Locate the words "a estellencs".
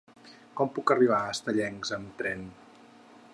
1.27-1.93